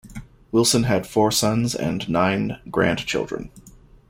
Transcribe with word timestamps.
Wilson 0.51 0.85
had 0.85 1.05
four 1.05 1.29
sons 1.31 1.75
and 1.75 2.09
nine 2.09 2.59
grandchildren. 2.71 3.51